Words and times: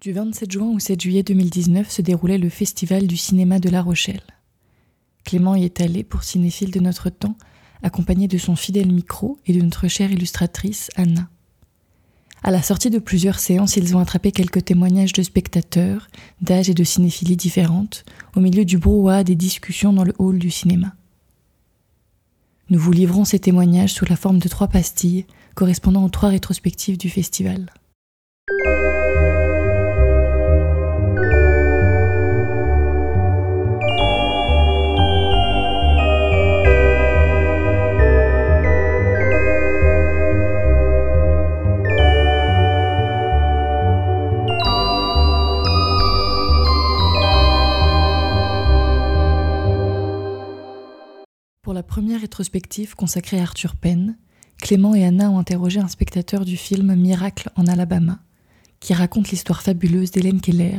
Du 0.00 0.12
27 0.12 0.52
juin 0.52 0.68
au 0.68 0.78
7 0.78 1.00
juillet 1.00 1.24
2019 1.24 1.90
se 1.90 2.02
déroulait 2.02 2.38
le 2.38 2.48
Festival 2.48 3.08
du 3.08 3.16
cinéma 3.16 3.58
de 3.58 3.68
La 3.68 3.82
Rochelle. 3.82 4.22
Clément 5.24 5.56
y 5.56 5.64
est 5.64 5.80
allé 5.80 6.04
pour 6.04 6.22
cinéphile 6.22 6.70
de 6.70 6.78
notre 6.78 7.10
temps, 7.10 7.36
accompagné 7.82 8.28
de 8.28 8.38
son 8.38 8.54
fidèle 8.54 8.92
micro 8.92 9.40
et 9.44 9.52
de 9.52 9.60
notre 9.60 9.88
chère 9.88 10.12
illustratrice 10.12 10.88
Anna. 10.94 11.28
À 12.44 12.52
la 12.52 12.62
sortie 12.62 12.90
de 12.90 13.00
plusieurs 13.00 13.40
séances, 13.40 13.76
ils 13.76 13.96
ont 13.96 13.98
attrapé 13.98 14.30
quelques 14.30 14.64
témoignages 14.64 15.14
de 15.14 15.22
spectateurs, 15.24 16.06
d'âge 16.40 16.70
et 16.70 16.74
de 16.74 16.84
cinéphilie 16.84 17.36
différentes, 17.36 18.04
au 18.36 18.40
milieu 18.40 18.64
du 18.64 18.78
brouhaha 18.78 19.24
des 19.24 19.34
discussions 19.34 19.92
dans 19.92 20.04
le 20.04 20.14
hall 20.20 20.38
du 20.38 20.52
cinéma. 20.52 20.94
Nous 22.70 22.78
vous 22.78 22.92
livrons 22.92 23.24
ces 23.24 23.40
témoignages 23.40 23.94
sous 23.94 24.04
la 24.04 24.14
forme 24.14 24.38
de 24.38 24.48
trois 24.48 24.68
pastilles, 24.68 25.26
correspondant 25.56 26.04
aux 26.04 26.08
trois 26.08 26.28
rétrospectives 26.28 26.98
du 26.98 27.10
festival. 27.10 27.72
Pour 51.68 51.74
la 51.74 51.82
première 51.82 52.22
rétrospective 52.22 52.94
consacrée 52.94 53.38
à 53.38 53.42
Arthur 53.42 53.76
Penn, 53.76 54.16
Clément 54.56 54.94
et 54.94 55.04
Anna 55.04 55.30
ont 55.30 55.38
interrogé 55.38 55.80
un 55.80 55.88
spectateur 55.88 56.46
du 56.46 56.56
film 56.56 56.94
Miracle 56.94 57.50
en 57.56 57.66
Alabama, 57.66 58.20
qui 58.80 58.94
raconte 58.94 59.28
l'histoire 59.28 59.60
fabuleuse 59.60 60.10
d'Hélène 60.10 60.40
Keller, 60.40 60.78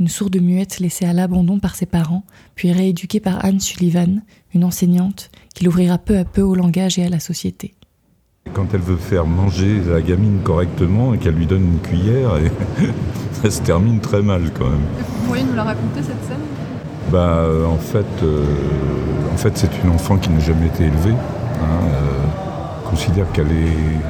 une 0.00 0.08
sourde 0.08 0.40
muette 0.40 0.80
laissée 0.80 1.04
à 1.04 1.12
l'abandon 1.12 1.58
par 1.58 1.74
ses 1.74 1.84
parents, 1.84 2.24
puis 2.54 2.72
rééduquée 2.72 3.20
par 3.20 3.44
Anne 3.44 3.60
Sullivan, 3.60 4.22
une 4.54 4.64
enseignante, 4.64 5.30
qui 5.54 5.66
l'ouvrira 5.66 5.98
peu 5.98 6.16
à 6.16 6.24
peu 6.24 6.40
au 6.40 6.54
langage 6.54 6.98
et 6.98 7.04
à 7.04 7.10
la 7.10 7.20
société. 7.20 7.74
Quand 8.54 8.72
elle 8.72 8.80
veut 8.80 8.96
faire 8.96 9.26
manger 9.26 9.82
la 9.86 10.00
gamine 10.00 10.40
correctement 10.42 11.12
et 11.12 11.18
qu'elle 11.18 11.34
lui 11.34 11.46
donne 11.46 11.74
une 11.74 11.80
cuillère, 11.80 12.38
et 12.38 12.50
ça 13.42 13.50
se 13.50 13.60
termine 13.60 14.00
très 14.00 14.22
mal 14.22 14.50
quand 14.54 14.70
même. 14.70 14.80
Vous 14.98 15.26
pourriez 15.26 15.44
nous 15.44 15.54
la 15.54 15.64
raconter 15.64 16.02
cette 16.02 16.24
scène? 16.24 16.40
Bah, 17.10 17.40
euh, 17.40 17.66
en 17.66 17.76
fait, 17.76 18.06
euh, 18.22 18.46
fait, 19.42 19.56
c'est 19.58 19.70
une 19.84 19.90
enfant 19.90 20.16
qui 20.16 20.30
n'a 20.30 20.40
jamais 20.40 20.66
été 20.66 20.84
élevée. 20.84 21.14
hein, 21.14 21.84
euh, 21.94 22.90
considère 22.90 23.30
qu'elle 23.32 23.50
est, 23.52 24.02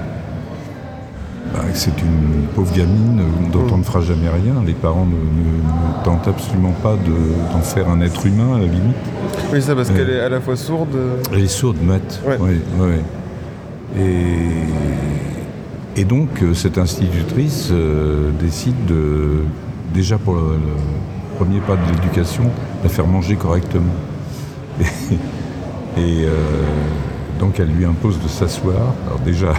bah, 1.52 1.60
c'est 1.74 2.00
une 2.02 2.46
pauvre 2.54 2.72
gamine 2.74 3.22
dont 3.52 3.66
on 3.72 3.78
ne 3.78 3.82
fera 3.82 4.00
jamais 4.00 4.28
rien. 4.28 4.54
Les 4.66 4.72
parents 4.72 5.06
ne, 5.06 5.12
ne- 5.12 5.62
ne 5.62 6.04
tentent 6.04 6.28
absolument 6.28 6.72
pas 6.82 6.94
de- 6.94 7.52
d'en 7.52 7.60
faire 7.60 7.88
un 7.88 8.00
être 8.00 8.26
humain 8.26 8.56
à 8.56 8.58
la 8.58 8.66
limite. 8.66 8.96
Oui, 9.52 9.62
ça 9.62 9.74
parce 9.74 9.90
qu'elle 9.90 10.10
est 10.10 10.20
à 10.20 10.28
la 10.28 10.40
fois 10.40 10.56
sourde. 10.56 10.94
euh, 10.94 11.16
Elle 11.32 11.40
est 11.44 11.48
sourde, 11.48 11.76
Matt. 11.82 12.20
Ouais. 12.26 13.00
Et, 13.98 16.00
et 16.00 16.04
donc, 16.04 16.28
euh, 16.42 16.54
cette 16.54 16.78
institutrice 16.78 17.68
euh, 17.70 18.30
décide 18.40 18.86
de, 18.86 19.42
déjà 19.92 20.16
pour 20.18 20.34
le, 20.34 20.40
le 20.40 21.36
premier 21.38 21.60
pas 21.60 21.74
de 21.76 21.92
l'éducation, 21.94 22.44
de 22.44 22.84
la 22.84 22.88
faire 22.88 23.06
manger 23.06 23.36
correctement. 23.36 23.92
Et, 25.96 26.24
euh, 26.24 26.30
donc, 27.38 27.58
elle 27.58 27.68
lui 27.68 27.84
impose 27.84 28.18
de 28.20 28.28
s'asseoir. 28.28 28.94
Alors 29.06 29.18
déjà, 29.20 29.54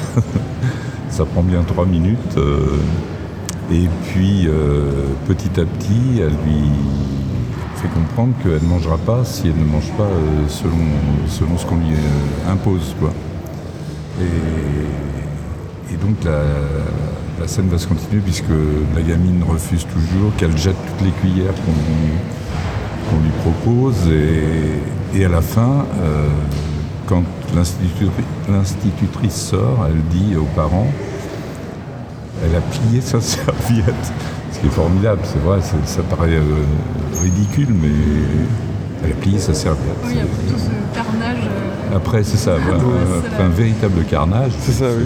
ça 1.10 1.26
prend 1.26 1.44
bien 1.44 1.62
trois 1.64 1.86
minutes. 1.86 2.38
euh, 2.38 2.78
et 3.72 3.88
puis, 4.08 4.48
euh, 4.48 4.92
petit 5.28 5.60
à 5.60 5.66
petit, 5.66 6.20
elle 6.20 6.36
lui 6.46 6.70
fait 7.76 7.88
comprendre 7.88 8.34
qu'elle 8.42 8.62
ne 8.62 8.68
mangera 8.68 8.98
pas 8.98 9.24
si 9.24 9.48
elle 9.48 9.58
ne 9.58 9.66
mange 9.66 9.92
pas 9.98 10.10
selon, 10.48 11.58
ce 11.58 11.66
qu'on 11.66 11.78
lui 11.78 11.96
impose. 12.50 12.96
Et, 14.22 15.98
donc 15.98 16.24
la, 16.26 16.42
la 17.40 17.48
scène 17.48 17.70
va 17.70 17.78
se 17.78 17.88
continuer 17.88 18.22
puisque 18.22 18.50
la 18.96 19.02
gamine 19.02 19.42
refuse 19.48 19.86
toujours, 19.86 20.36
qu'elle 20.38 20.58
jette 20.58 20.76
toutes 20.76 21.06
les 21.06 21.12
cuillères 21.22 21.54
qu'on 21.54 21.72
qu'on 23.14 23.22
lui 23.24 23.32
propose. 23.42 24.08
Et, 24.12 25.20
et 25.20 25.26
à 25.26 25.30
la 25.30 25.42
fin, 25.42 25.86
euh, 26.02 26.28
quand 27.08 27.24
l'institutri- 27.56 28.12
l'institutrice 28.50 29.36
sort, 29.36 29.86
elle 29.88 30.02
dit 30.18 30.36
aux 30.36 30.48
parents, 30.56 30.88
elle 32.44 32.56
a 32.56 32.62
plié 32.62 33.02
sa 33.02 33.22
serviette. 33.22 33.94
Ce 34.52 34.60
qui 34.60 34.68
est 34.68 34.70
formidable, 34.70 35.22
c'est 35.24 35.40
vrai, 35.42 35.60
ça 35.86 36.02
paraît 36.04 36.34
euh, 36.36 36.64
ridicule, 37.22 37.70
mais 37.82 37.90
elle 39.04 39.12
a 39.12 39.16
plié 39.16 39.40
sa 39.40 39.54
serviette. 39.54 39.98
Oui, 40.06 40.14
après 40.20 40.54
tout 40.54 40.60
ce 40.60 40.96
carnage. 40.96 41.44
euh, 41.92 41.96
Après, 41.98 42.24
c'est 42.24 42.38
ça, 42.38 42.56
après 42.56 43.44
un 43.44 43.50
véritable 43.50 44.04
carnage. 44.06 44.52
C'est 44.60 44.72
ça, 44.74 44.86
oui. 44.98 45.06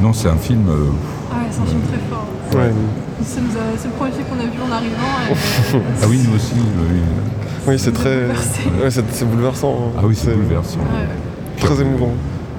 Non, 0.00 0.12
c'est 0.12 0.28
un 0.28 0.36
film. 0.36 0.64
euh, 0.68 0.86
Ah 1.30 1.36
ouais, 1.38 1.46
c'est 1.50 1.60
un 1.60 1.66
film 1.66 1.80
très 1.82 1.98
fort. 2.10 2.26
Ouais. 2.54 2.72
Ça 3.24 3.40
nous 3.40 3.50
a- 3.56 3.76
C'est 3.76 3.88
le 3.88 3.94
premier 3.94 4.12
film 4.12 4.24
qu'on 4.28 4.40
a 4.40 4.44
vu 4.44 4.58
en 4.62 4.72
arrivant. 4.72 4.96
et- 5.30 5.80
Ah 6.02 6.06
oui, 6.08 6.20
nous 6.28 6.36
aussi. 6.36 6.54
oui. 6.54 7.00
Oui, 7.66 7.78
c'est 7.78 7.92
très. 7.92 8.26
Ouais, 8.26 8.90
c'est 8.90 9.04
c'est 9.12 9.24
bouleversant. 9.28 9.74
hein. 9.74 9.98
Ah 9.98 10.02
oui, 10.06 10.14
c'est 10.16 10.34
bouleversant. 10.34 10.78
Ouais. 10.78 11.60
Très 11.60 11.80
émouvant. 11.82 12.12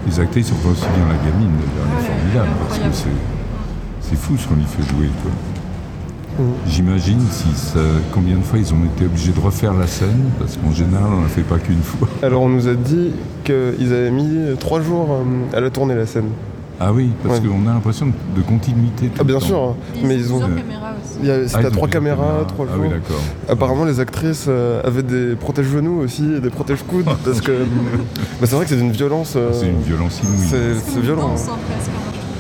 Les 0.08 0.20
actrices 0.20 0.48
sont 0.48 0.56
pas 0.56 0.70
aussi 0.70 0.82
bien 0.96 1.06
la 1.08 1.30
gamine, 1.32 1.52
d'ailleurs, 1.52 1.88
elle 2.00 2.04
est 2.06 2.08
formidable, 2.08 2.50
parce 2.68 2.80
que 2.80 2.86
c'est, 2.92 4.10
c'est 4.10 4.16
fou 4.16 4.38
ce 4.38 4.48
qu'on 4.48 4.56
lui 4.56 4.64
fait 4.64 4.84
jouer. 4.96 5.10
quoi. 5.22 5.32
Mhm. 6.46 6.52
J'imagine 6.68 7.20
si 7.32 7.48
ça- 7.56 7.80
combien 8.14 8.38
de 8.38 8.42
fois 8.44 8.60
ils 8.60 8.74
ont 8.74 8.84
été 8.96 9.06
obligés 9.06 9.32
de 9.34 9.40
refaire 9.40 9.74
la 9.74 9.88
scène, 9.88 10.32
parce 10.40 10.58
qu'en 10.58 10.72
général, 10.74 11.06
on 11.14 11.18
ne 11.18 11.24
la 11.24 11.28
fait 11.30 11.42
pas 11.42 11.58
qu'une 11.60 11.82
fois. 11.84 12.08
Alors, 12.24 12.42
on 12.44 12.50
nous 12.50 12.68
a 12.68 12.74
dit 12.76 13.12
qu'ils 13.44 13.94
avaient 13.94 14.12
mis 14.12 14.56
trois 14.60 14.82
jours 14.82 15.10
euh, 15.12 15.58
à 15.58 15.60
la 15.60 15.70
tourner 15.70 15.96
la 15.96 16.06
scène. 16.06 16.30
Ah 16.82 16.94
oui, 16.94 17.12
parce 17.22 17.40
Ouais. 17.42 17.48
qu'on 17.48 17.68
a 17.68 17.74
l'impression 17.74 18.06
de 18.08 18.42
continuité. 18.42 19.08
tout 19.08 19.12
Ah, 19.18 19.20
le 19.20 19.24
bien 19.26 19.40
temps. 19.40 19.46
sûr, 19.46 19.60
hein. 19.62 19.76
Et 20.02 20.08
mais 20.08 20.16
ils 20.16 20.32
ont. 20.34 20.40
caméras 20.40 20.94
aussi. 21.04 21.20
Il 21.22 21.28
y 21.28 21.32
a- 21.32 21.40
Ah, 21.54 21.70
trois 21.72 21.88
caméras, 21.90 22.46
trois 22.48 22.66
Ah 22.70 22.74
jours. 22.76 22.84
oui, 22.86 22.90
d'accord. 22.90 23.22
Apparemment, 23.50 23.84
les 23.86 24.00
actrices 24.00 24.46
euh, 24.48 24.82
avaient 24.86 25.04
des 25.04 25.36
protège-genoux 25.36 26.00
aussi, 26.02 26.36
et 26.38 26.40
des 26.40 26.50
protège-coudes, 26.50 27.04
parce 27.26 27.42
que 27.42 27.52
bah, 27.52 28.46
c'est 28.48 28.56
vrai 28.56 28.64
que 28.64 28.70
c'est 28.70 28.78
d'une 28.78 28.92
violence. 28.94 29.34
euh, 29.36 29.50
C'est 29.52 29.68
une 29.68 29.82
violence 29.82 30.22
inouïe. 30.24 30.48
c'est- 30.48 31.00
violent. 31.02 31.30
Danse, 31.30 31.50
hein. 31.50 31.58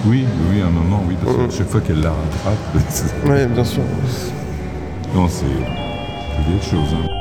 Oui, 0.05 0.23
oui, 0.49 0.61
à 0.61 0.67
un 0.67 0.69
moment, 0.69 1.03
oui, 1.07 1.15
parce 1.21 1.35
que 1.35 1.53
chaque 1.57 1.67
fois 1.69 1.81
qu'elle 1.81 1.99
la 2.01 2.11
rattrape, 2.11 2.85
c'est- 2.89 3.13
Oui, 3.25 3.45
bien 3.53 3.63
sûr. 3.65 3.81
non, 5.13 5.27
c'est 5.27 5.45
c'est 5.45 6.51
quelque 6.51 6.65
chose. 6.65 6.95
hein. 6.95 7.18